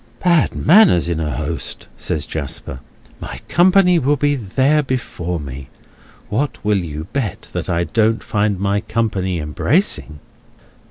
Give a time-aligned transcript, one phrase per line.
[0.23, 2.79] "Bad manners in a host!" says Jasper.
[3.19, 5.69] "My company will be there before me!
[6.27, 10.19] What will you bet that I don't find my company embracing?"